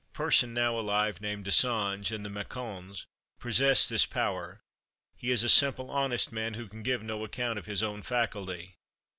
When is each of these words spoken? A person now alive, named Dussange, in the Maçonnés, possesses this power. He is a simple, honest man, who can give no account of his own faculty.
A 0.15 0.17
person 0.17 0.51
now 0.55 0.79
alive, 0.79 1.21
named 1.21 1.45
Dussange, 1.45 2.11
in 2.11 2.23
the 2.23 2.29
Maçonnés, 2.29 3.05
possesses 3.39 3.87
this 3.87 4.05
power. 4.07 4.59
He 5.15 5.29
is 5.29 5.43
a 5.43 5.47
simple, 5.47 5.91
honest 5.91 6.31
man, 6.31 6.55
who 6.55 6.67
can 6.67 6.81
give 6.81 7.03
no 7.03 7.23
account 7.23 7.59
of 7.59 7.67
his 7.67 7.83
own 7.83 8.01
faculty. 8.01 8.77